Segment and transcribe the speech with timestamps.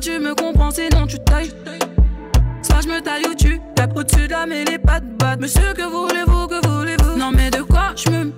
[0.00, 1.52] tu me comprends, sinon tu tailles.
[2.62, 5.40] Soit je me taille ou tu tapes au-dessus de la mêlée, pas de batte.
[5.40, 7.16] Monsieur, que voulez-vous, que voulez-vous?
[7.18, 8.33] Non, mais de quoi je me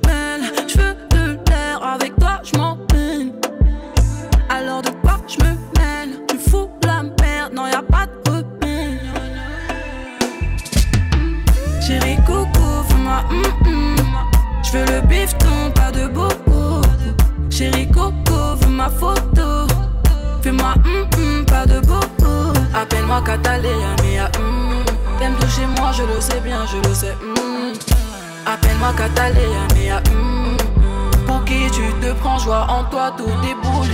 [32.47, 33.93] joie en toi, tout déboule.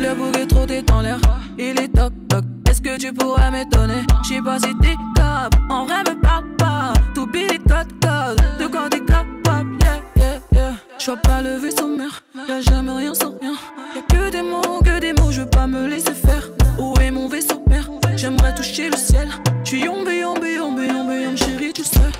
[0.00, 1.20] Le bouc est trop l'air,
[1.58, 2.44] il est toc toc.
[2.68, 4.02] Est-ce que tu pourrais m'étonner?
[4.24, 6.94] J'sais pas si t'es top, en vrai me parle pas.
[7.14, 10.72] Tout billet code code, de quoi t'es capable, yeah yeah yeah.
[10.98, 13.54] J'vois pas le vaisseau mère, y'a jamais rien sans rien.
[13.94, 16.48] Y'a que des mots, que des mots, je veux pas me laisser faire.
[16.78, 19.28] Où est mon vaisseau père J'aimerais toucher le ciel.
[19.64, 22.10] J'suis yombe, yombe, yombe, yombe, yombe, chérie, tu sais.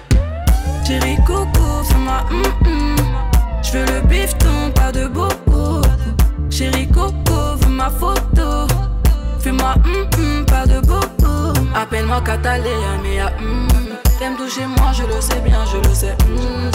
[0.86, 3.11] Chérie, coco, fais-moi hum hum.
[3.72, 5.80] J'veux le bifton, pas de bobo.
[6.50, 8.66] Chérie, coco, veux ma photo.
[9.38, 11.58] Fais-moi hum hum, pas de bobo.
[11.74, 13.66] Appelle-moi Catalina, mais hum.
[14.18, 16.14] T'aimes toucher moi, je le sais bien, je le sais.
[16.26, 16.70] hum.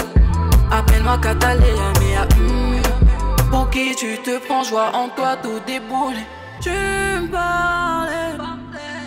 [0.72, 2.82] Appelle-moi Catalina, mais hum.
[3.52, 6.16] Pour qui tu te prends, joie en toi, tout déboule.
[6.62, 8.44] Tu me parlais,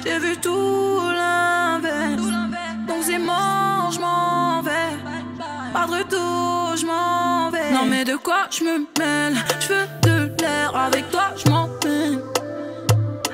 [0.05, 2.23] j'ai vu tout l'inverse.
[2.87, 4.95] Donc c'est mort, je m'en vais.
[5.73, 7.40] Pas de retour, je m'en vais.
[7.89, 11.69] Mais de quoi je me mêle Je veux de l'air, avec toi je m'en.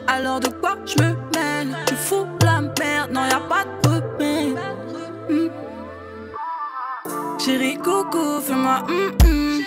[0.07, 1.77] Alors de quoi je me mêle?
[1.87, 4.63] Tu fous la merde, non y a pas de repère.
[5.29, 5.49] Hmm.
[7.39, 9.63] Chérie coco, fais-moi hum hum.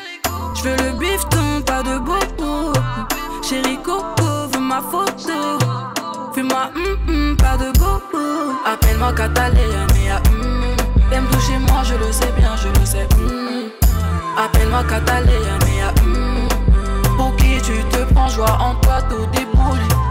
[0.55, 2.73] Je veux le bifton, pas de bobo.
[3.43, 5.59] Chérie coco, veux ma photo.
[6.33, 8.55] Fais-moi hum hum, pas de bobo.
[8.65, 10.63] Appelle-moi Catalina, mais hum.
[11.09, 13.07] T'aimes toucher moi, je le sais bien, je le sais.
[14.39, 16.47] Appelle-moi Catalina, mais hum.
[17.17, 20.08] Pour qui tu te prends, joie en toi, tout déboule.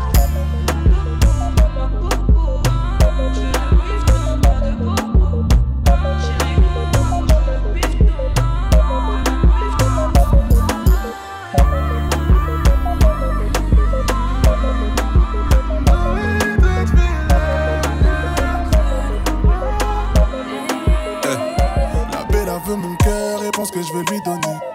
[24.01, 24.68] Et pense que je vais lui donner.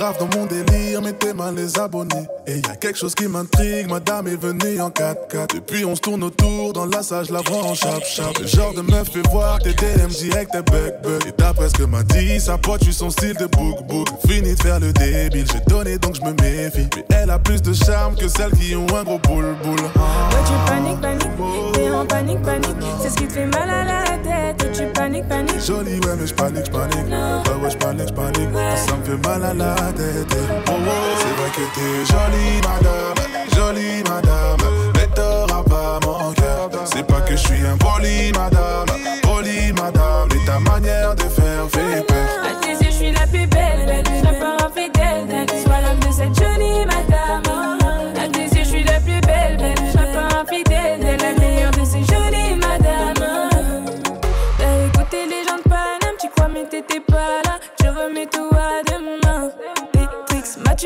[0.00, 2.26] Grave dans mon délire, mettez mal les abonnés.
[2.46, 5.56] Et y a quelque chose qui m'intrigue, madame est venue en 4x4.
[5.56, 8.38] Depuis on se tourne autour, dans la salle je la vois en chap chap.
[8.40, 11.26] Le genre de meuf fait voir tes DM direct tes bug bug.
[11.28, 14.08] Et d'après ce que m'a dit, sa pote, tu son style de book book.
[14.26, 16.88] Fini de faire le débile, j'ai donné donc je me méfie.
[17.10, 19.76] Mais elle a plus de charme que celles qui ont un gros boule boule.
[19.96, 20.30] Ah.
[20.32, 22.76] Ouais, tu paniques, paniques, t'es en panique, panique.
[23.02, 24.66] C'est ce qui te fait mal à la tête.
[24.66, 25.60] Et tu paniques, paniques.
[25.60, 27.06] Jolie, ouais, mais j'panique, j'panique.
[27.06, 28.48] Ouais, ouais, j'panique, j'panique.
[28.86, 29.89] Ça me fait mal à la tête.
[29.96, 33.18] C'est vrai que t'es jolie, madame.
[33.54, 34.60] Jolie, madame.
[34.94, 36.70] Mais t'auras pas mon cœur.
[36.84, 38.86] C'est pas que je suis un poli, madame.
[39.22, 40.28] Poli, madame.
[40.30, 41.24] Mais ta manière de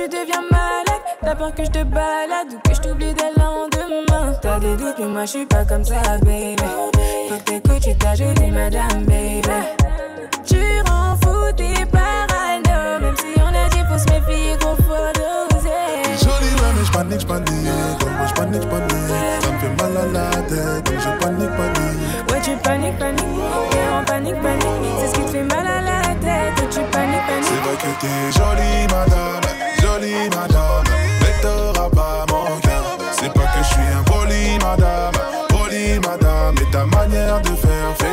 [0.05, 1.03] tu deviens malade.
[1.23, 4.37] T'as peur que je te balade ou que je t'oublie dès le lendemain.
[4.43, 6.57] T'as des doutes, mais moi je suis pas comme ça, baby.
[7.29, 9.43] Faut que t'écoutes, tu t'as jolie madame, baby.
[10.47, 15.13] Tu rends fou tes parano Même si on a dit faut se méfier gros faut
[15.15, 15.71] doser
[16.21, 17.49] Jolie, ouais, mais j'panique, j'panique.
[17.49, 19.41] Ouais, ouais, j'panique, j'panique.
[19.41, 20.85] Ça me fait mal à la tête.
[20.85, 22.31] Donc je panique, panique.
[22.31, 23.25] Ouais tu paniques, paniques
[23.71, 24.65] T'es en panique, panique
[25.01, 27.77] C'est ce qui te fait mal à la tête Ouais, Tu paniques, C'est paniques vrai
[27.77, 29.44] que t'es jolie, madame.
[29.95, 30.85] Jolie, madame.
[31.21, 32.99] Mais t'auras pas mon cœur.
[33.13, 35.15] C'est pas que je suis un poli, madame.
[35.49, 36.55] Poli, madame.
[36.59, 38.04] Mais ta manière de faire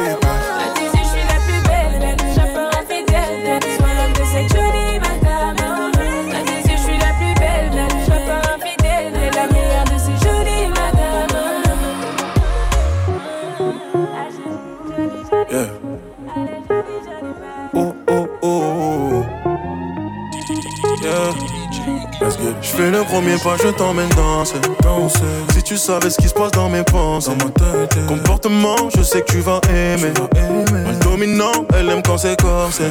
[22.81, 24.55] fais le premier pas, je t'emmène danser.
[24.83, 25.19] danser.
[25.53, 27.31] Si tu savais ce qui se passe dans mes pensées.
[27.37, 30.13] Dans tête, Comportement, je sais que tu vas aimer.
[30.71, 32.85] Le dominant, elle aime quand c'est corsé.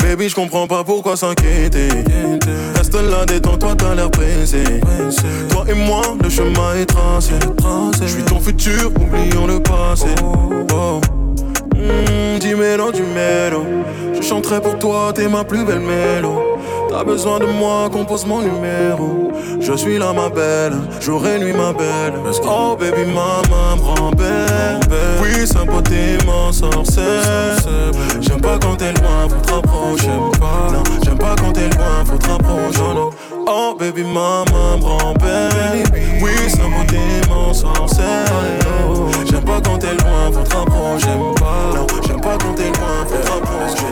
[0.00, 1.88] Baby, je comprends pas pourquoi s'inquiéter.
[2.76, 4.64] Reste là, détends-toi, t'as l'air pressé.
[5.50, 7.34] Toi et moi, le chemin est tracé.
[8.00, 10.08] Je suis ton futur, oublions le passé.
[10.22, 11.00] Oh.
[11.74, 13.64] Mmh, dis mélo, du mélo.
[14.14, 16.53] Je chanterai pour toi, t'es ma plus belle mélo.
[16.96, 19.32] T'as besoin de moi, compose mon numéro.
[19.58, 22.14] Je suis là, ma belle, jour et nuit, ma belle.
[22.44, 24.78] Oh, baby, maman, grand-père.
[25.20, 26.18] Oui, sa beauté.
[28.20, 30.06] J'aime pas quand t'es loin, faut te rapprocher.
[30.06, 32.80] Non, j'aime pas quand t'es loin, faut te rapprocher.
[33.48, 35.50] Oh, baby, maman, grand-père.
[36.22, 37.00] Oui, sa beauté
[37.52, 38.24] sorcelle.
[39.28, 41.16] J'aime pas quand t'es loin, faut te rapprocher.
[41.18, 43.82] Non, j'aime pas quand t'es loin, faut te rapprocher.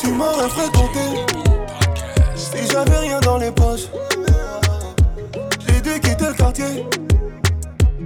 [0.00, 1.27] Tu m'aurais fréquenté
[2.70, 3.88] j'avais rien dans les poches,
[5.66, 6.86] j'ai dû quitter le quartier.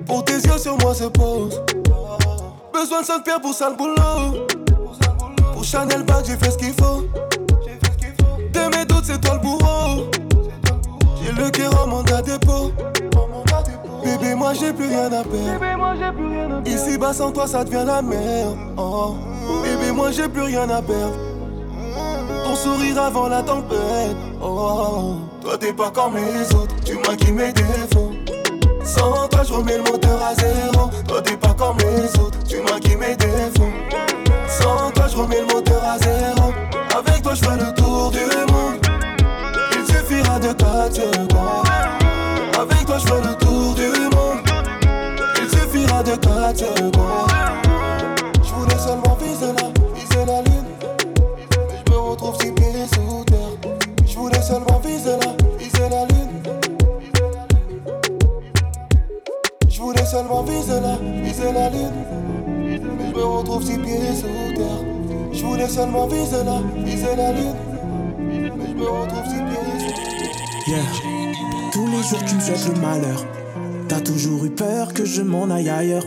[0.06, 1.60] Pour tes yeux sur moi se pose.
[2.72, 4.46] Besoin de 5 pierres pour ça le boulot.
[5.52, 7.02] Pour Chanel Bag, j'ai fait ce qu'il faut.
[8.52, 10.10] De mes doutes, c'est toi le bourreau.
[11.22, 12.72] J'ai le cœur en mandat dépôt.
[14.04, 16.62] Bébé, moi j'ai plus rien à perdre.
[16.66, 18.56] Ici bas sans toi, ça devient la merde.
[18.76, 19.14] Oh.
[19.62, 21.31] Bébé, moi j'ai plus rien à perdre.
[22.44, 24.16] Ton sourire avant la tempête.
[24.42, 28.12] Oh, toi t'es pas comme les autres, tu maquilles mes défauts.
[28.84, 30.90] Sans toi, je remets le moteur à zéro.
[31.06, 33.72] Toi t'es pas comme les autres, tu maquilles mes défauts.
[34.48, 36.52] Sans toi, je remets le moteur à zéro.
[36.96, 38.51] Avec toi, je fais le tour du monde.
[61.42, 61.90] Viser la lune.
[62.66, 64.84] Je me retrouve pieds sous terre.
[65.32, 66.94] Je voulais seulement viser la, je
[68.74, 71.02] me retrouve pieds sous terre.
[71.72, 73.26] Tous les jours tu me souhaites le malheur.
[73.88, 76.06] T'as toujours eu peur que je m'en aille ailleurs.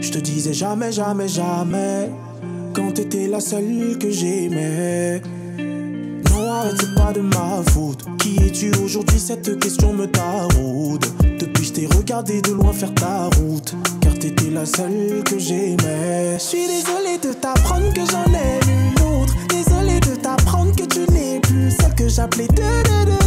[0.00, 2.10] Je te disais jamais, jamais, jamais.
[2.74, 5.22] Quand t'étais la seule que j'aimais.
[5.58, 8.04] Non, arrête, c'est pas de ma faute.
[8.18, 9.20] Qui es-tu aujourd'hui?
[9.20, 11.04] Cette question me taraude.
[11.74, 13.74] T'ai regardé de loin faire ta route.
[14.00, 16.34] Car t'étais la seule que j'aimais.
[16.34, 19.34] Je suis désolé de t'apprendre que j'en ai une autre.
[19.48, 23.23] Désolé de t'apprendre que tu n'es plus celle que j'appelais de de de.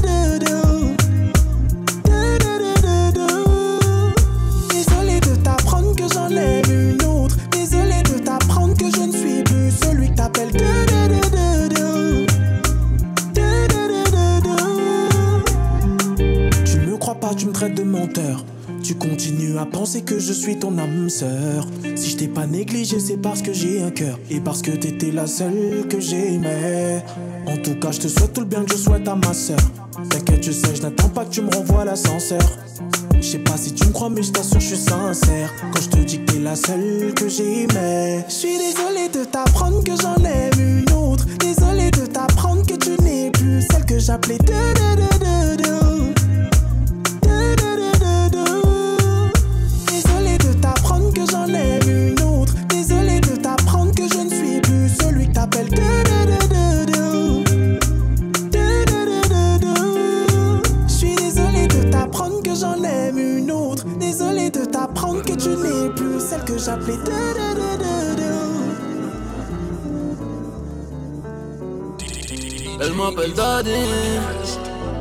[18.83, 21.65] Tu continues à penser que je suis ton âme sœur.
[21.95, 24.17] Si je t'ai pas négligé, c'est parce que j'ai un cœur.
[24.29, 27.03] Et parce que t'étais la seule que j'aimais.
[27.47, 29.59] En tout cas, je te souhaite tout le bien que je souhaite à ma sœur.
[30.09, 32.41] T'inquiète, je sais, je n'attends pas que tu me renvoies l'ascenseur.
[33.19, 35.53] Je sais pas si tu me crois, mais je t'assure, je suis sincère.
[35.73, 38.25] Quand je te dis que t'es la seule que j'aimais.
[38.27, 41.25] Je suis désolé de t'apprendre que j'en aime une autre.
[41.39, 45.17] Désolé de t'apprendre que tu n'es plus celle que j'appelais de de de.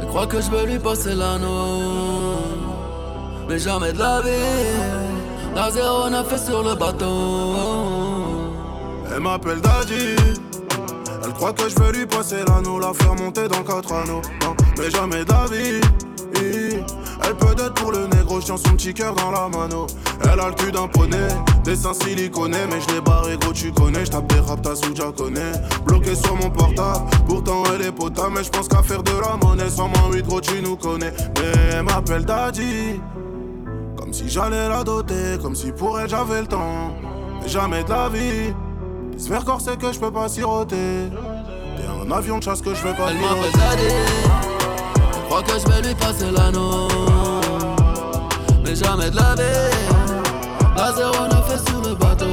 [0.00, 2.36] Elle croit que je veux lui passer l'anneau.
[3.48, 4.30] Mais jamais de la vie.
[5.54, 7.54] La zéro n'a fait sur le bateau.
[9.14, 10.16] Elle m'appelle Daddy.
[11.24, 14.22] Elle croit que je vais lui passer l'anneau, la faire monter dans 4 anneaux.
[14.78, 15.80] Mais jamais d'avis.
[17.26, 19.86] Elle peut être pour le négro, je tiens son petit cœur dans la mano.
[20.22, 21.28] Elle a le cul d'un poney,
[21.64, 24.04] des seins siliconés, mais je l'ai barré gros, tu connais.
[24.04, 25.52] Je tape des rap, t'as sous connais.
[25.84, 29.36] Bloqué sur mon portable, pourtant elle est potable, mais je pense qu'à faire de la
[29.36, 29.68] monnaie.
[29.68, 31.12] Sans moins 8 gros, tu nous connais.
[31.36, 33.00] Mais elle m'appelle Daddy.
[33.98, 36.94] Comme si j'allais la doter, comme si pour elle j'avais le temps.
[37.42, 38.54] Mais jamais de la vie.
[39.16, 41.10] J'espère corsé que je peux pas siroter.
[41.76, 43.94] T'es un avion de chasse que je vais pas Elle m'appelle Zadé.
[45.14, 47.05] Elle croit que je vais lui passer l'anneau.
[48.96, 49.34] Mais jamais de la.
[50.76, 52.26] La le bateau.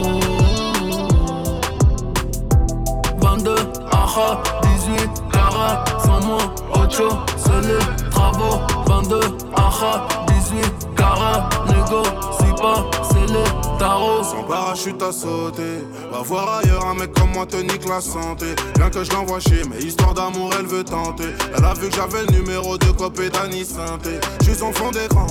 [3.22, 3.56] 22,
[3.92, 6.38] aha, 18, cara, sans moi,
[6.74, 7.80] ocho, seul,
[8.12, 8.60] travaux.
[8.86, 9.20] 22,
[9.56, 12.04] aha, 18, cara, négo,
[12.38, 13.44] si pas, c'est le
[13.80, 14.24] tarot.
[14.24, 18.56] Sans parachute à sauter, va voir ailleurs un mec comme moi te nique la santé.
[18.76, 21.34] Bien que je l'envoie chez mais histoire d'amour elle veut tenter.
[21.58, 24.20] Elle a vu que j'avais le numéro de copé d'Annie Santé.
[24.42, 25.28] J'suis son fond d'écran,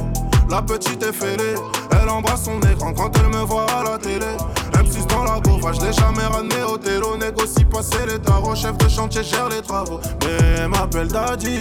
[0.53, 1.55] la petite est fêlée.
[1.91, 4.37] Elle embrasse son écran quand elle me voit à la télé.
[4.75, 7.17] M6 dans la bouffe, je l'ai jamais ramené au télo.
[7.17, 9.99] Négocie passer les tarots, chef de chantier gère les travaux.
[10.21, 11.59] Mais elle m'appelle Daddy.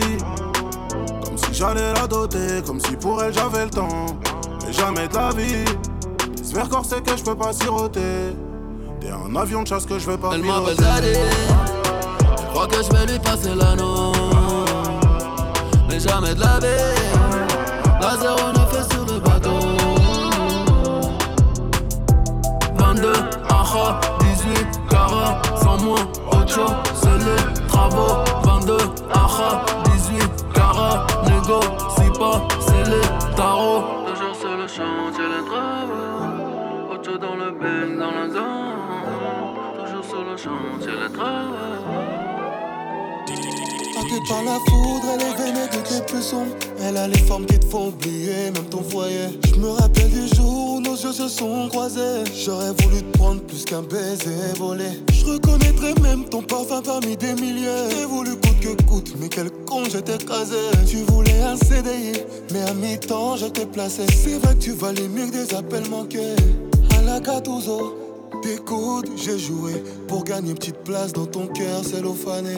[1.24, 4.08] Comme si j'allais la doter, comme si pour elle j'avais le temps.
[4.66, 5.66] Mais jamais de la vie.
[6.38, 8.36] J'espère c'est que je peux pas siroter.
[9.00, 11.14] T'es un avion de chasse que je vais pas Elle m'appelle Daddy.
[12.38, 14.12] Je crois que je vais lui passer l'anneau.
[15.88, 17.31] Mais jamais de la vie.
[18.02, 19.60] La 09 est sur le bateau.
[22.76, 23.14] 22,
[23.48, 26.00] aha, 18, cara, sans moi,
[26.32, 26.66] ocho,
[26.96, 28.24] c'est les travaux.
[28.44, 28.78] 22,
[29.14, 31.60] aha, 18, cara, négo,
[31.96, 33.84] si pas, c'est les tarots.
[34.08, 36.94] Toujours sur le chantier, les travaux.
[36.94, 39.86] Ocho dans le bang, dans la zone.
[39.86, 42.21] Toujours sur le chantier, les travaux.
[44.12, 46.54] T'es par la foudre, elle est vénée de tes plus sombres.
[46.84, 49.40] Elle a les formes qui te font oublier, même ton foyer.
[49.48, 52.26] Je me rappelle du jour où nos yeux se sont croisés.
[52.36, 54.90] J'aurais voulu te prendre plus qu'un baiser volé.
[55.14, 57.88] Je reconnaîtrais même ton parfum parmi des milliers.
[57.90, 60.58] J'ai voulu coûte que coûte, mais quel con j'étais casé.
[60.86, 62.20] Tu voulais un CDI,
[62.52, 64.02] mais à mi-temps je t'ai placé.
[64.08, 66.36] C'est vrai que tu valais mieux que des appels manqués.
[66.98, 67.96] À la Gattuso,
[68.42, 72.58] t'écoutes, j'ai joué pour gagner une petite place dans ton cœur cellophané.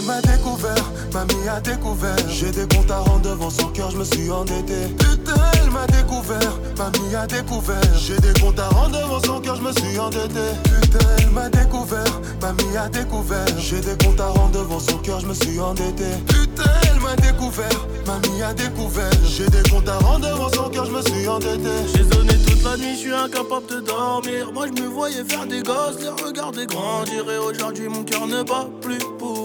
[0.00, 2.16] Elle m'a découvert, mamie a découvert.
[2.28, 4.88] J'ai des comptes à rendre devant son cœur, je me suis endetté.
[4.98, 7.80] Putain, elle m'a découvert, mamie a découvert.
[7.96, 10.40] J'ai des comptes à rendre devant son cœur, je me suis endetté.
[10.64, 13.46] Putain, elle m'a découvert, mamie a découvert.
[13.58, 16.04] J'ai des comptes à rendre devant son cœur, je me suis endetté.
[16.26, 19.10] Putain, elle m'a découvert, mamie a découvert.
[19.24, 21.70] J'ai des comptes à rendre devant son cœur, je me suis endetté.
[21.94, 24.50] J'ai donné toute la nuit, je suis incapable de dormir.
[24.54, 27.30] Moi, je me voyais faire des gosses, les regarder grandir.
[27.30, 29.39] Et aujourd'hui, mon cœur ne bat plus pour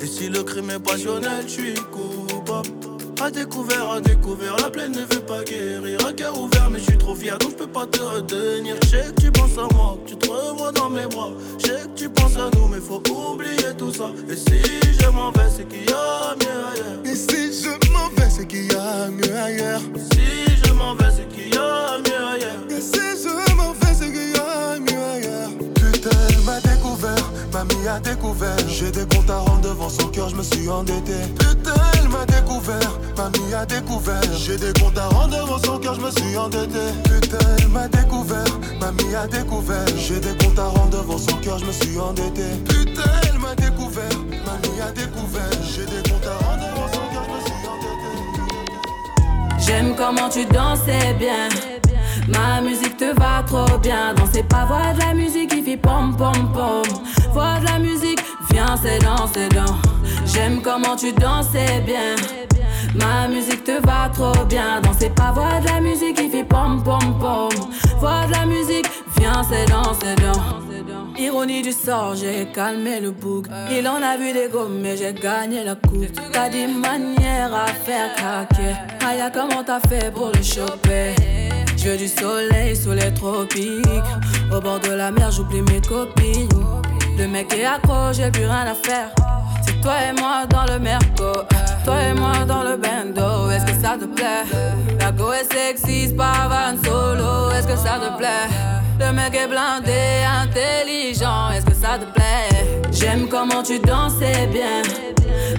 [0.00, 2.68] et si le crime est passionnel, je suis coupable.
[3.22, 5.98] A découvert, à découvert, la plaine ne veut pas guérir.
[6.06, 8.76] Un cœur ouvert, mais je suis trop fier, donc je peux pas te retenir.
[8.82, 11.30] Je sais que tu penses à moi, que tu te revois dans mes bras.
[11.58, 14.10] Je sais que tu penses à nous, mais faut oublier tout ça.
[14.28, 14.60] Et si
[15.00, 17.00] je m'en vais, c'est qu'il y a mieux ailleurs.
[17.04, 19.80] Et si je m'en vais, c'est qu'il y a mieux ailleurs.
[20.12, 22.64] Si je m'en vais, c'est qu'il y a mieux ailleurs.
[22.68, 25.63] Et si je m'en vais, c'est qu'il y a mieux ailleurs.
[26.44, 27.24] M'a découvert
[27.54, 28.58] mamie a découvert.
[28.68, 31.14] J'ai des comptes à rendre devant son cœur, je me suis endetté.
[31.38, 34.20] Putain, elle m'a découvert, mamie a découvert.
[34.36, 36.80] J'ai des comptes à rendre devant son cœur, je me suis endetté.
[37.04, 38.44] Putain, elle m'a découvert,
[38.80, 39.86] mamie a découvert.
[39.96, 42.42] J'ai des comptes à rendre devant son cœur, je me suis endetté.
[42.68, 45.52] Putain, elle m'a découvert, mamie a découvert.
[45.62, 48.12] J'ai des comptes à rendre devant son cœur, je me suis endetté.
[49.58, 51.48] J'aime comment tu dansais bien.
[52.34, 54.14] Ma musique te va trop bien.
[54.14, 56.82] Danser pas, voix de la musique qui fait pom pom pom.
[57.32, 59.76] Voix de la musique, viens, c'est dans, c'est dans.
[60.26, 62.14] J'aime comment tu dansais bien.
[62.94, 64.80] Ma musique te va trop bien.
[64.82, 67.50] Danser pas, voix de la musique qui fait pom pom pom.
[67.98, 68.86] Voix de la musique,
[69.18, 70.64] viens, c'est dans, c'est dans.
[71.16, 73.46] Ironie du sort, j'ai calmé le bouc.
[73.70, 76.06] Il en a vu des gommes, mais j'ai gagné la coupe.
[76.32, 78.74] T'as des manières à faire craquer.
[79.06, 81.14] Aya, comment t'as fait pour le choper?
[81.84, 83.86] Du soleil sous les tropiques.
[84.50, 86.48] Au bord de la mer, j'oublie mes copines.
[87.18, 89.10] Le mec est accro, j'ai plus rien à faire.
[89.64, 91.32] C'est toi et moi dans le merco.
[91.84, 93.50] Toi et moi dans le bendo.
[93.50, 94.44] Est-ce que ça te plaît?
[94.98, 97.50] La go est sexy, pas van solo.
[97.50, 98.48] Est-ce que ça te plaît?
[98.98, 101.50] Le mec est blindé, intelligent.
[101.50, 102.80] Est-ce que ça te plaît?
[102.92, 104.82] J'aime comment tu dansais bien.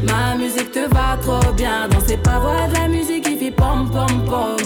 [0.03, 1.87] Ma musique te va trop bien.
[1.87, 4.57] Danser pas, voix de la musique qui fait pom pom pom.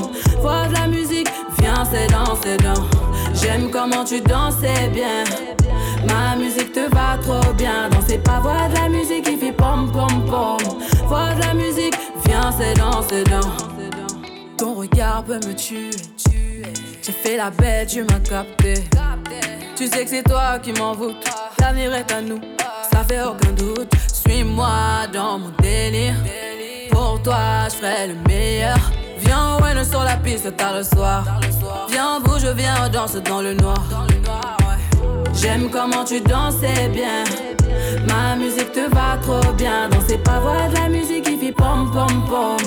[1.92, 3.34] Viens, c'est dans, c'est dans.
[3.34, 5.24] J'aime comment tu dansais bien.
[6.08, 7.90] Ma musique te va trop bien.
[7.90, 10.58] Danser pas, voix de la musique qui fait pom pom pom.
[11.08, 14.58] Voix de la musique, viens, c'est dans, c'est dans.
[14.58, 15.92] Ton regard peut me tuer.
[17.02, 18.74] J'ai fait la bête, tu m'as capté.
[19.76, 21.16] Tu sais que c'est toi qui m'envoûte.
[21.60, 22.42] L'avenir est à nous,
[22.92, 23.92] ça fait aucun doute.
[24.14, 26.16] Suis-moi dans mon délire.
[26.92, 28.78] Pour toi, je ferai le meilleur.
[29.30, 31.24] Viens, ouais, sur la piste tard le soir.
[31.92, 33.78] Viens, bouge, viens, on danse dans le noir.
[35.36, 37.24] J'aime comment tu dansais bien.
[38.08, 39.88] Ma musique te va trop bien.
[39.92, 42.58] Danser pas, voix de la musique qui fait pom pom pom.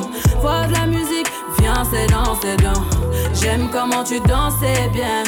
[0.41, 1.27] Voix de la musique,
[1.59, 2.85] viens, c'est dans, c'est dans.
[3.35, 5.25] J'aime comment tu dansais bien.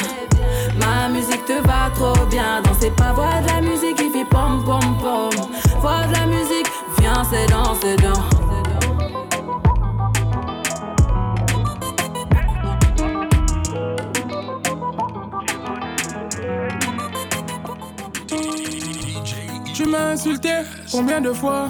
[0.79, 2.61] Ma musique te va trop bien.
[2.63, 5.47] Danser pas, voix de la musique qui fait pom pom pom.
[5.81, 8.44] Vois de la musique, viens, c'est dans, c'est dans.
[19.75, 20.51] Tu m'as insulté
[20.89, 21.69] combien de fois?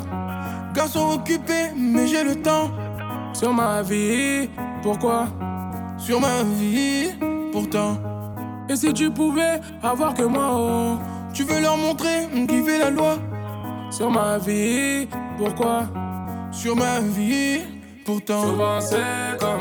[0.75, 2.69] Garçon occupé, mais j'ai le temps.
[3.33, 4.47] Sur ma vie,
[4.83, 5.25] pourquoi?
[5.97, 7.09] Sur ma vie,
[7.51, 7.97] pourtant.
[8.69, 10.97] Et si tu pouvais avoir que moi, oh
[11.33, 13.17] Tu veux leur montrer qui fait la loi
[13.89, 15.07] Sur ma vie,
[15.39, 15.87] pourquoi?
[16.51, 17.61] Sur ma vie,
[18.05, 18.43] pourtant.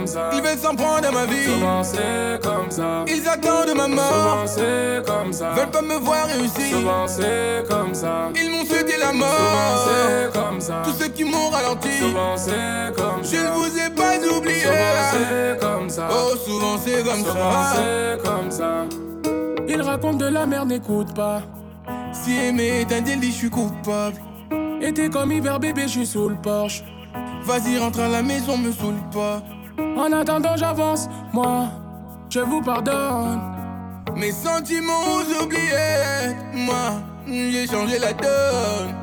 [0.04, 0.30] Comme ça.
[0.34, 1.44] Ils veulent s'en prendre à ma vie.
[1.44, 3.04] Souvent c'est comme ça.
[3.08, 4.04] Ils attendent ma mort.
[4.04, 5.50] Souvent c'est comme ça.
[5.52, 6.78] Veulent pas me voir réussir.
[6.78, 8.28] Souvent c'est comme ça.
[8.36, 9.88] Ils m'ont souhaité la Souvent mort.
[9.88, 10.82] c'est comme ça.
[10.84, 11.88] Tous ceux qui m'ont ralenti.
[11.98, 13.36] Souvent c'est comme ça.
[13.36, 14.60] Je ne vous ai pas oublié.
[14.60, 14.74] Souvent
[15.12, 16.08] c'est comme ça.
[16.10, 17.72] Oh, souvent c'est comme Souvent ça.
[17.76, 18.84] c'est comme ça.
[19.66, 21.40] Il raconte de la merde, n'écoute pas.
[22.12, 24.16] Si aimer est un délit, je suis coupable.
[24.82, 26.84] Et t'es comme hiver bébé, je suis sous le porche.
[27.44, 29.42] Vas-y, rentre à la maison, me saoule pas.
[29.78, 31.68] En attendant, j'avance, moi,
[32.30, 33.40] je vous pardonne.
[34.16, 36.34] Mes sentiments oubliés.
[36.54, 36.92] Moi,
[37.26, 38.94] j'ai changé la donne.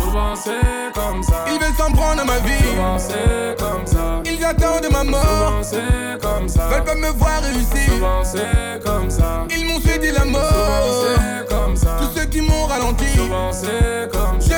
[0.00, 1.44] Souvent c'est comme ça.
[1.48, 2.62] Ils veulent s'en prendre à ma vie.
[2.62, 4.22] Souvent c'est comme ça.
[4.24, 5.22] Ils attendent ma mort.
[5.22, 6.68] Souvent c'est comme ça.
[6.68, 7.92] Veulent pas me voir réussir.
[7.94, 9.46] Souvent c'est comme ça.
[9.56, 11.06] Ils m'ont souhaité la Souvent mort.
[11.06, 11.96] c'est comme ça.
[12.00, 13.06] Tous ceux qui m'ont ralenti.
[13.16, 14.51] Souvent c'est comme ça.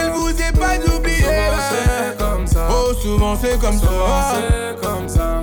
[3.05, 4.37] Souvent c'est comme Souvent ça.
[4.39, 5.43] c'est comme ça.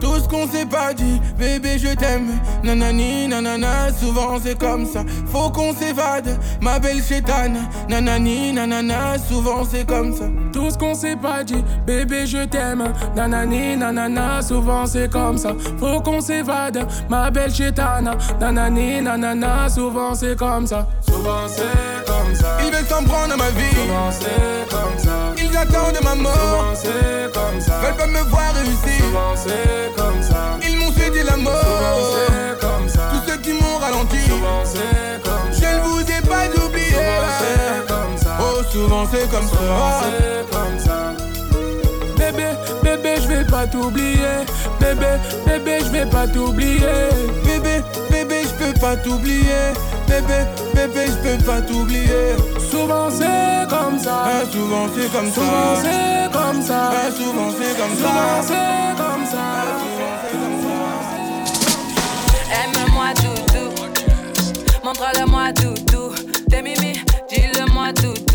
[0.00, 2.28] Tout ce qu'on s'est pas dit, bébé je t'aime.
[2.64, 5.00] Nanani, nanana, souvent c'est comme ça.
[5.26, 7.58] Faut qu'on s'évade, ma belle chétane.
[7.88, 10.24] Nanani, nanana, souvent c'est comme ça.
[10.52, 12.92] Tout ce qu'on s'est pas dit, bébé je t'aime.
[13.14, 15.52] Nanani, nanana, souvent c'est comme ça.
[15.78, 18.12] Faut qu'on s'évade, ma belle chétana.
[18.40, 20.86] Nanani, nanana, souvent c'est comme ça.
[21.06, 22.56] Souvent c'est comme ça.
[22.64, 23.74] Ils veulent s'en prendre à ma vie.
[23.74, 25.34] Souvent c'est comme ça.
[25.56, 26.34] Ils attendent ma mort.
[26.34, 27.78] Souvent c'est comme ça.
[27.80, 29.04] Veulent pas me voir réussir.
[29.06, 30.58] Souvent c'est comme ça.
[30.68, 31.54] Ils m'ont souhaité la mort.
[31.62, 33.00] Souvent c'est comme ça.
[33.12, 34.18] Tous ceux qui m'ont ralenti.
[34.28, 35.72] Souvent c'est comme Je ça.
[35.72, 36.90] ne vous ai pas oublié.
[36.90, 38.36] Souvent c'est comme ça.
[38.38, 40.04] Oh, souvent c'est comme Souvent ça.
[40.18, 41.12] c'est comme ça.
[42.18, 42.48] Bébé,
[42.82, 44.44] bébé, je vais pas t'oublier.
[44.80, 45.06] Bébé,
[45.46, 46.80] bébé, je vais pas t'oublier.
[47.44, 49.72] Bébé, bébé, je peux pas t'oublier.
[50.06, 50.38] Bébé,
[50.74, 52.36] bébé, je peux pas t'oublier.
[52.70, 54.24] Souvent c'est comme ça.
[54.24, 55.82] Ah, souvent c'est comme Souvent ça.
[55.82, 56.90] c'est comme ça.
[56.92, 58.42] Ah, souvent c'est comme Souvent ça.
[58.42, 59.44] c'est comme ça.
[62.62, 63.66] Aime-moi doudou,
[64.84, 66.14] montre-le-moi doudou.
[66.50, 66.92] T'es mimi,
[67.28, 68.25] dis-le-moi doudou.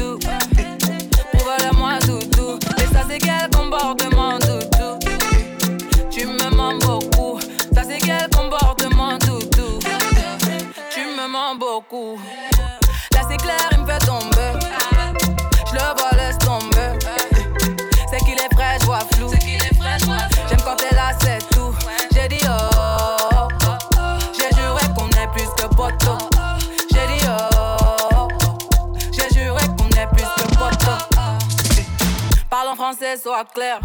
[33.28, 33.80] En français, sois clair.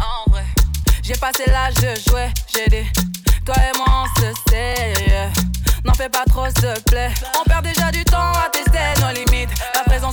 [1.03, 2.29] J'ai passé l'âge de jouer.
[2.53, 2.89] J'ai dit,
[3.45, 4.93] toi et moi on se sait.
[5.83, 7.11] N'en fais pas trop, s'il te plaît.
[7.39, 9.49] On perd déjà du temps à tester nos limites.
[9.75, 10.06] La présence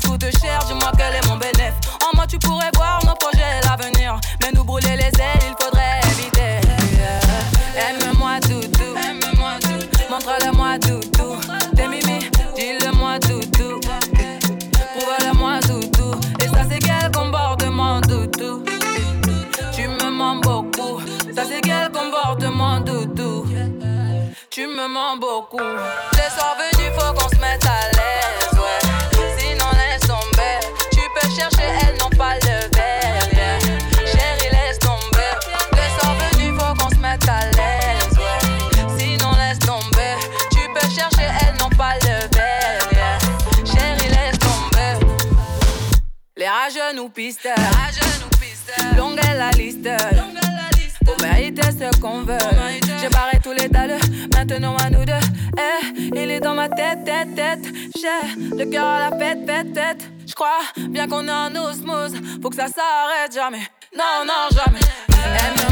[26.35, 28.81] Les soirs venus, faut qu'on se mette à l'aise, ouais.
[29.39, 30.59] Sinon, laisse tomber.
[30.91, 33.59] Tu peux chercher, elles n'ont pas le verre, yeah.
[34.05, 35.31] Chérie, laisse tomber.
[35.75, 38.99] Les soirs venus, faut qu'on se mette à l'aise, ouais.
[38.99, 40.17] Sinon, laisse tomber.
[40.51, 43.19] Tu peux chercher, elles n'ont pas le verre, yeah.
[43.65, 45.07] Chérie, laisse tomber.
[46.37, 47.49] Les rageux nous pistent.
[48.97, 49.89] Longue est la liste.
[51.05, 52.39] Pour mériter ce qu'on veut.
[53.01, 53.99] J'ai barré tous les dalles,
[54.35, 55.13] maintenant à nous deux.
[56.69, 57.75] Ma tête, tête, tête.
[57.97, 60.11] J'ai le cœur à la fête, fête, tête.
[60.27, 62.15] J'crois bien qu'on est en osmose.
[62.43, 63.67] Faut que ça s'arrête jamais.
[63.97, 65.64] Non, non, jamais.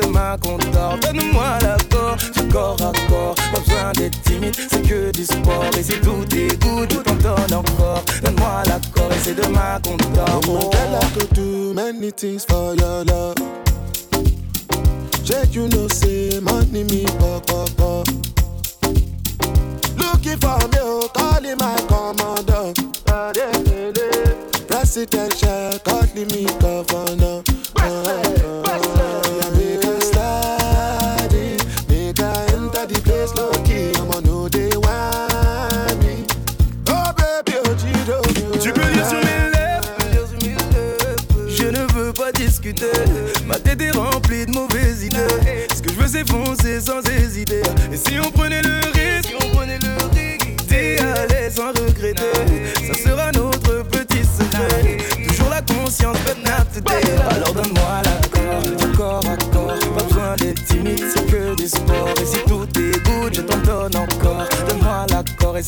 [0.00, 0.98] Demain qu'on dort.
[1.00, 2.16] Donne-moi l'accord,
[2.52, 3.34] corps à corps.
[3.34, 5.70] Pas besoin d'être timide, c'est que du sport.
[5.78, 8.02] Et si tout est good, je t'en donne encore.
[8.22, 10.40] Donne-moi l'accord et c'est demain qu'on dort.
[10.48, 13.34] Oh, girl, I could do many things for your love.
[15.24, 18.08] Check, you know, say money me pop pop pop.
[19.96, 22.72] Looking for me, oh, calling my commander.
[24.66, 27.07] Presidential, calling me governor.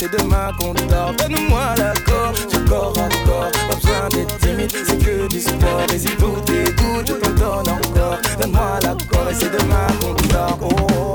[0.00, 1.12] C'est demain qu'on dort.
[1.18, 3.50] Donne-moi l'accord, du corps à corps.
[3.68, 5.84] Pas besoin d'être timide, c'est que du sport.
[5.94, 8.18] Et si tout est good, je t'en donne encore.
[8.40, 10.58] Donne-moi l'accord et c'est demain qu'on dort.
[10.62, 11.14] Oh.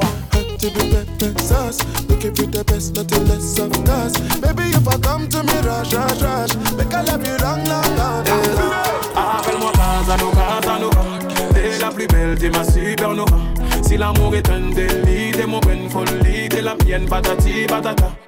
[0.60, 1.80] to be pepper sauce.
[2.08, 4.14] Looking for the best, nothing less of course.
[4.40, 6.56] Baby, if I come to me, rush, rush, rush.
[6.78, 8.24] Make I love you long, long, long.
[9.16, 10.90] Appelle-moi Casano, Casano.
[11.54, 13.38] T'es la plus belle, t'es ma supernova.
[13.82, 18.25] Si l'amour est un délit, t'es mon bonne folie, t'es la mienne, patati patata.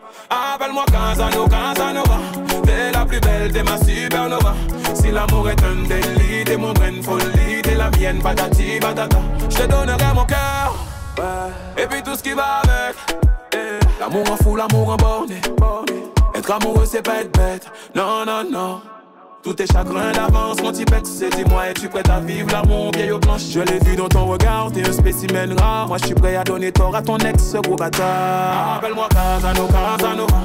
[0.67, 2.19] Appelle-moi Casano, Casanova.
[2.65, 4.53] T'es la plus belle, t'es ma supernova.
[4.93, 9.17] Si l'amour est un délit, t'es mon bonne folie, t'es la mienne, patati patata.
[9.49, 10.75] Je te donnerai mon cœur,
[11.19, 11.84] ouais.
[11.84, 12.97] et puis tout ce qui va avec.
[13.99, 15.41] L'amour en fou, l'amour en borné.
[16.36, 17.71] Être amoureux, c'est pas être bête.
[17.95, 18.82] Non, non, non.
[19.47, 23.17] Tous tes chagrins d'avance, mon petit c'est dis-moi, es-tu prête à vivre l'amour vieille aux
[23.17, 25.88] planches Je l'ai vu dans ton regard, t'es un spécimen rare.
[25.88, 28.75] Moi, je suis prêt à donner tort à ton ex, gros bâtard.
[28.79, 30.38] Appelle-moi Casano, Casanova.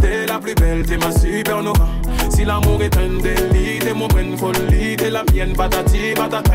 [0.00, 1.86] T'es la plus belle, t'es ma supernova.
[2.30, 6.50] Si l'amour est un délit, t'es mon bonne folie, t'es la mienne, patati patata.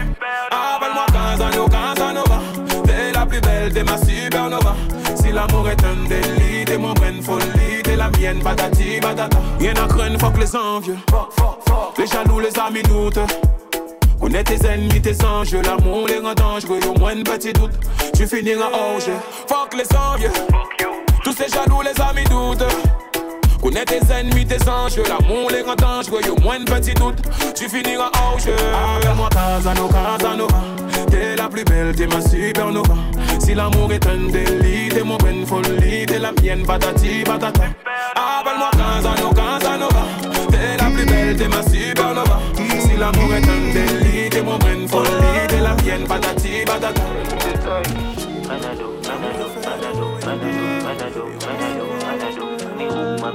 [0.51, 2.22] Appelle-moi Casano, Casanova.
[3.41, 3.97] Belle, ma.
[5.15, 9.37] Si l'amour est un délit, t'es mon bonne folie, t'es la mienne, patati patata.
[9.59, 10.97] Rien à craindre, fuck les envieux.
[11.97, 13.19] Les jaloux, les amis doutent.
[14.19, 16.79] Connais tes ennemis, tes anges, l'amour les rend dangereux.
[16.87, 17.73] Au moins de petits doutes,
[18.15, 19.13] tu finiras en jeu.
[19.47, 20.31] Fuck les envieux.
[21.23, 22.63] Tous ces jaloux, les amis doutent.
[23.63, 26.19] Connais tes ennemis, tes anges, l'amour les rend dangereux.
[26.29, 27.21] Au moins de petits doutes,
[27.55, 28.51] tu finiras en jeu.
[28.51, 30.57] Appelle-moi Casano, Casanova.
[31.09, 32.93] T'es la plus belle, t'es ma supernova.
[33.39, 37.63] Si l'amour est un délit, t'es mon bonne folie, t'es la mienne, patati patata.
[38.17, 40.03] Appelle-moi Casano, Casanova.
[40.51, 42.41] T'es la plus belle, t'es ma supernova.
[42.57, 47.01] Si l'amour est un délit, t'es mon bonne folie, t'es la mienne, patati patata.
[53.25, 53.29] Oh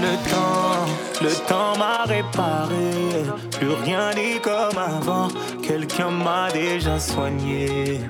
[0.00, 0.86] le temps,
[1.20, 3.26] le temps m'a réparé.
[3.50, 5.28] Plus rien n'est comme avant.
[5.62, 8.00] Quelqu'un m'a déjà soigné.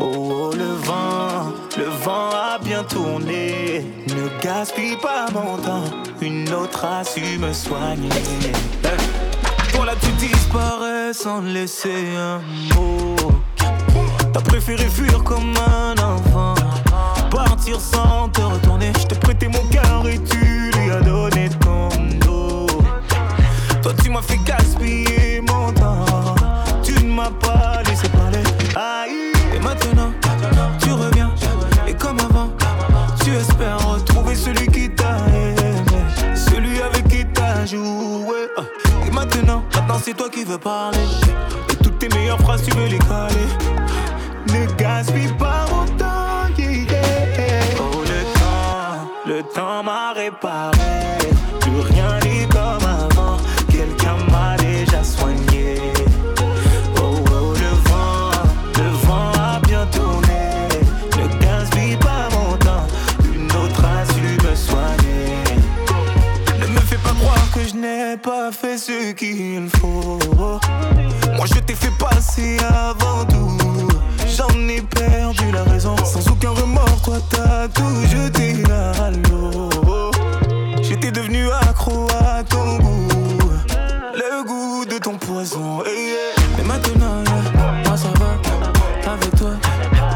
[0.00, 3.84] Oh, oh, le vent, le vent a bien tourné.
[4.08, 5.84] Ne gaspille pas mon temps.
[6.20, 8.08] Une autre a su me soigner.
[9.74, 12.40] Voilà, tu disparais sans laisser un
[12.74, 13.14] mot.
[14.32, 16.59] T'as préféré fuir comme un enfant.
[17.30, 18.92] Partir sans te retourner.
[18.98, 19.19] Je t'ai
[84.90, 85.82] de ton poison.
[85.86, 86.62] eh, yeah.
[86.62, 89.52] Et maintenant, yeah, moi ça va, avec toi.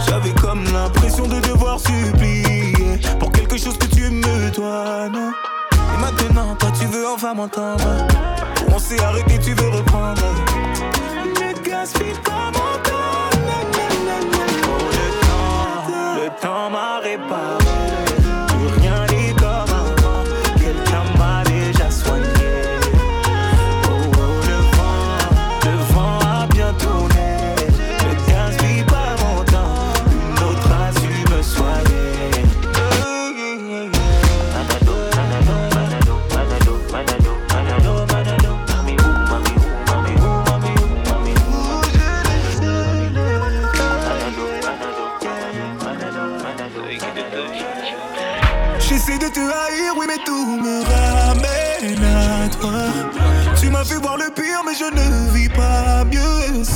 [0.06, 5.30] J'avais comme l'impression de devoir supplier pour quelque chose que tu me dois, non?
[5.72, 7.84] Et maintenant, toi tu veux enfin m'entendre.
[8.74, 10.22] On s'est arrêté, tu veux reprendre.
[12.54, 12.73] Mon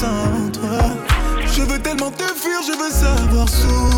[0.00, 3.97] Je veux tellement te fuir, je veux savoir sourire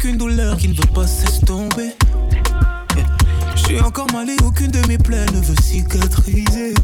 [0.00, 1.94] qu'une douleur qui ne veut pas s'estomper.
[2.96, 3.06] Yeah.
[3.54, 6.74] Je suis encore mal et aucune de mes plaies ne veut cicatriser.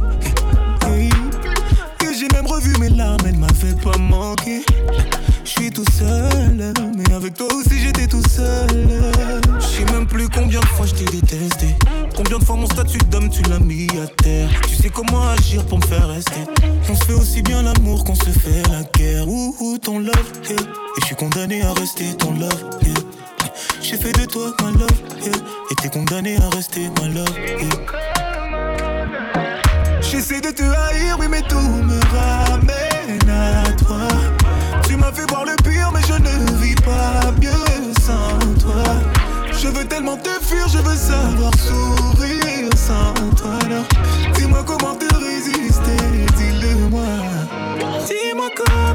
[40.97, 43.15] Savoir sourire sans.
[43.65, 43.85] Alors,
[44.35, 45.97] dis-moi comment te résister,
[46.37, 47.03] dis-le-moi.
[48.07, 48.95] Dis-moi comment,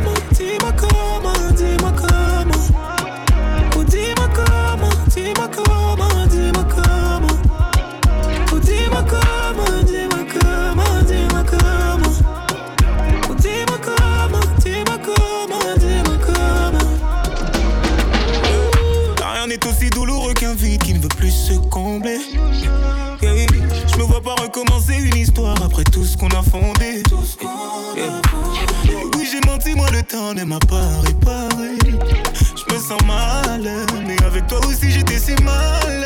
[30.11, 31.77] temps ne m'a pas réparé.
[31.83, 33.61] Je me sens mal,
[34.05, 36.05] mais avec toi aussi j'étais si mal.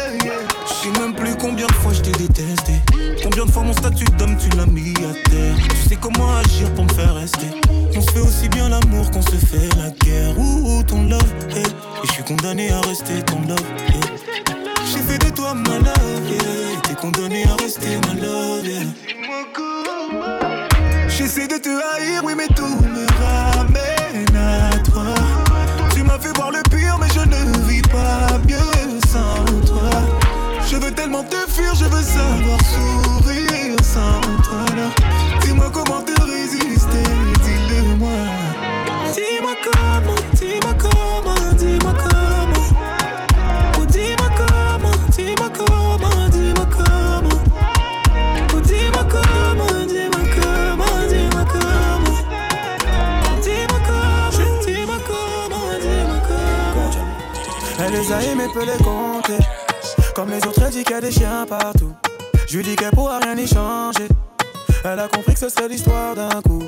[0.68, 2.74] Je sais même plus combien de fois je t'ai détesté.
[3.24, 5.56] Combien de fois mon statut d'homme tu l'as mis à terre.
[5.70, 7.48] Tu sais comment agir pour me faire rester.
[7.96, 10.38] On se fait aussi bien l'amour qu'on se fait la guerre.
[10.38, 11.64] Ouh, ton love, hey.
[11.64, 14.00] Et je suis condamné à rester ton love, yeah.
[14.92, 16.82] J'ai fait de toi ma love, yeah.
[16.84, 18.46] T'es condamné à rester ma love.
[21.18, 25.16] J'essaie de te haïr, oui, mais tout me ramène à toi.
[25.94, 29.90] Tu m'as fait voir le pire, mais je ne vis pas mieux sans toi.
[30.70, 34.66] Je veux tellement te fuir, je veux savoir sourire sans toi.
[35.42, 36.65] Dis-moi comment te résister,
[58.56, 59.44] peut les compter.
[60.16, 61.94] Comme les autres, elle dit qu'il y a des chiens partout.
[62.48, 64.08] Je lui dis qu'elle pourra rien y changer.
[64.86, 66.64] Elle a compris que ce serait l'histoire d'un coup.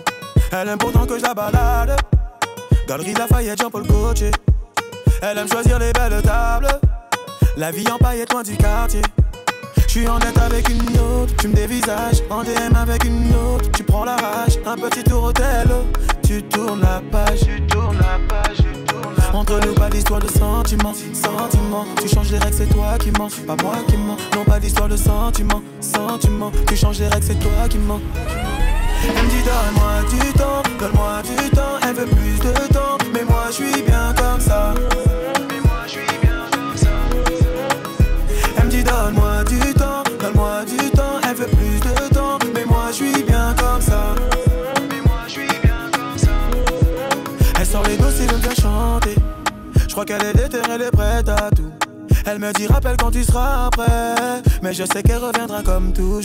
[0.51, 1.95] Elle aime pourtant que je la balade.
[2.87, 4.31] Galerie Lafayette, Jean-Paul Gaultier.
[5.21, 6.67] Elle aime choisir les belles tables.
[7.55, 9.01] La vie en paillettes loin du quartier.
[9.77, 12.21] Je suis en dette avec une autre, tu me dévisages.
[12.29, 14.59] En DM avec une autre, tu prends la rage.
[14.65, 15.85] Un petit tour télo,
[16.27, 17.39] tu tournes la page.
[17.39, 18.57] Tu tournes la page,
[19.37, 21.85] Entre nous, pas d'histoire de sentiments, sentiments.
[22.01, 24.17] Tu changes les règles, c'est toi qui mens, pas moi qui mens.
[24.35, 26.51] Non, pas d'histoire de sentiments, sentiments.
[26.67, 28.01] Tu changes les règles, c'est toi qui mens.
[29.03, 31.77] Elle me dit donne-moi du temps, donne-moi du temps.
[31.83, 34.73] Elle veut plus de temps, mais moi je suis bien comme ça.
[50.07, 51.71] Qu'elle est déterrée, elle est prête à tout.
[52.25, 54.41] Elle me dit rappelle quand tu seras prêt.
[54.63, 56.23] Mais je sais qu'elle reviendra comme toujours.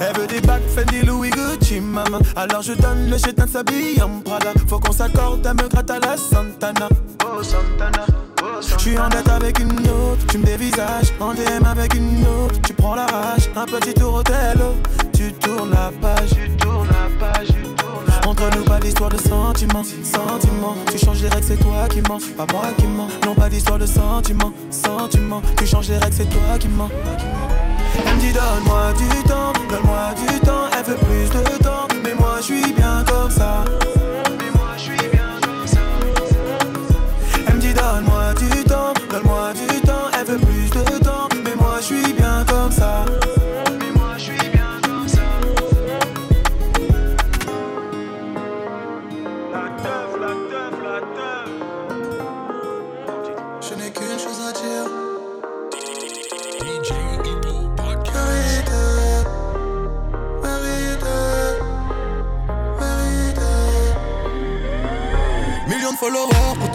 [0.00, 2.18] Elle veut des bacs Fendi Louis Gucci maman.
[2.36, 5.68] Alors je donne le chétan de sa bille en Prada Faut qu'on s'accorde, elle me
[5.68, 6.88] gratte à la Santana.
[7.24, 8.06] Oh Santana
[8.60, 12.60] je suis en dette avec une autre, tu me dévisages En DM avec une autre,
[12.62, 14.22] tu prends la rage Un petit tour au
[15.12, 17.48] tu tournes la page Tu tournes la page,
[18.32, 22.18] Entre nous pas d'histoire de sentiments, sentiments Tu changes les règles, c'est toi qui mens,
[22.34, 23.08] pas moi qui mens.
[23.26, 26.88] Non pas d'histoire de sentiments, sentiments Tu changes les règles, c'est toi qui mens.
[28.06, 30.64] Elle me dit donne-moi du temps, donne-moi du temps.
[30.74, 32.81] Elle veut plus de temps, mais moi je suis bien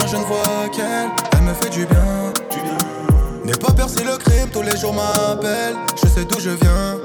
[0.08, 1.10] je ne vois qu'elle.
[1.34, 2.34] Elle me fait du bien.
[3.44, 5.76] N'aie pas peur si le crime tous les jours m'appelle.
[6.02, 6.98] Je sais d'où je viens.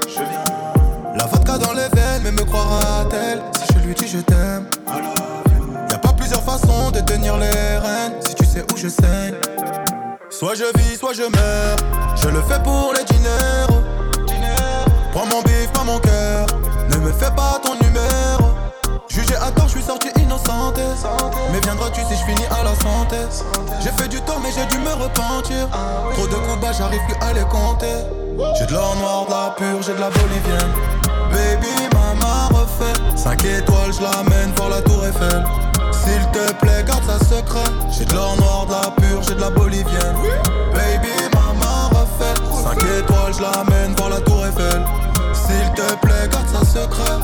[1.15, 3.41] La vodka dans les veines, mais me croira-t-elle?
[3.57, 4.65] Si je lui dis je t'aime?
[5.89, 8.13] Y'a pas plusieurs façons de tenir les rênes.
[8.25, 9.35] Si tu sais où je saigne.
[10.29, 11.77] Soit je vis, soit je meurs.
[12.15, 13.67] Je le fais pour les diners.
[15.11, 16.47] Prends mon bif, pas mon cœur.
[16.89, 17.72] Ne me fais pas ton
[21.51, 23.17] Mais viendras-tu si je finis à la santé?
[23.81, 25.69] J'ai fait du tort, mais j'ai dû me repentir.
[26.13, 27.97] Trop de coups bas, j'arrive plus à les compter.
[28.57, 30.71] J'ai de l'or noir, de la pure, j'ai de la bolivienne.
[31.31, 33.17] Baby, maman refait.
[33.17, 35.43] 5 étoiles, je l'amène voir la tour Eiffel.
[35.91, 37.69] S'il te plaît, garde ça secret.
[37.91, 40.15] J'ai de l'or noir, de la pure, j'ai de la bolivienne.
[40.73, 42.35] Baby, maman refait.
[42.63, 44.83] 5 étoiles, je l'amène voir la tour Eiffel.
[45.33, 47.19] S'il te plaît, garde ça secret.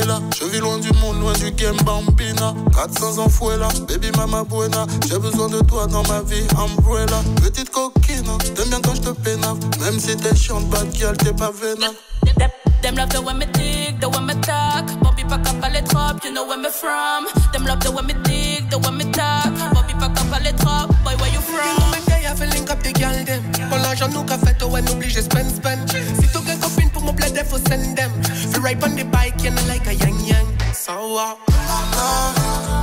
[0.00, 0.20] Est là.
[0.38, 2.54] Je vis loin du monde, loin du game bambina.
[2.74, 4.86] 400 ans là, baby mama buena.
[5.08, 7.22] J'ai besoin de toi dans ma vie, umbrella.
[7.42, 9.58] Petite coquine, t'aimes bien quand je te pénave.
[9.80, 11.94] Même si t'es chiante, bad girl, t'es pas vénale.
[12.40, 12.50] Them,
[12.82, 14.86] them love the way me dig, the way me talk.
[15.04, 17.26] Bobby pack up all the trop, you know where me from.
[17.52, 19.52] Them love the way me dig, the way me talk.
[19.74, 21.90] Bobby pack up all the trop, boy where you You know from?
[21.92, 23.42] me day, I feel link up the girl them.
[23.68, 25.80] Pour l'argent nous qu'a fait, ouais, n'oublie, je spend, spend.
[25.90, 28.10] Si t'as quelques copines pour mon plaid, faut send them.
[28.24, 30.46] Feel right on the bike, you know, like a yang yang.
[30.72, 31.36] So, uh,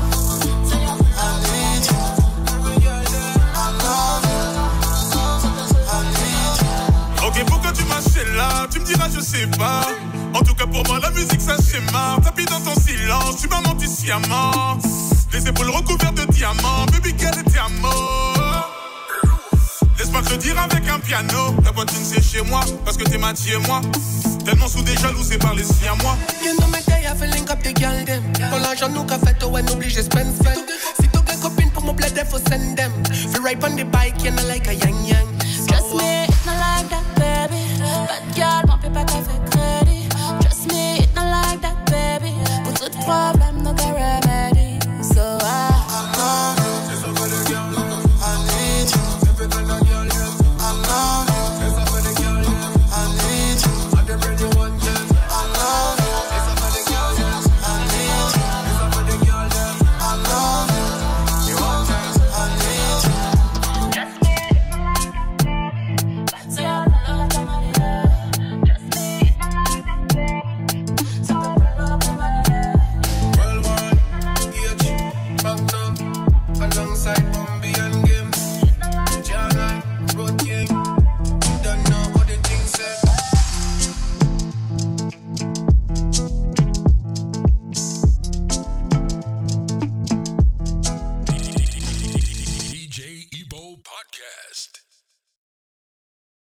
[0.04, 0.07] Ok,
[8.38, 9.82] là Tu me diras, je sais pas.
[10.34, 12.18] En tout cas, pour moi, la musique, ça schéma.
[12.24, 14.78] Tapis dans ton silence, tu m'as menti sciemment.
[15.34, 18.34] Les épaules recouvertes de diamants, baby, est amour
[19.98, 21.56] Laisse-moi te dire avec un piano.
[21.64, 23.82] Ta voiture, c'est chez moi, parce que t'es ma et moi.
[24.46, 26.16] Tellement sous des jaloux, c'est par les siens, moi.
[26.42, 28.24] you know me day, I feel link up the girl them.
[28.50, 30.64] Pour l'argent nous qu'a fait, ouais, n'oublie, je spend, spend.
[31.02, 32.92] Si t'as copines pour mon plaid, faut send them.
[33.12, 35.17] Feel right on the bike, you know, like a yang yang.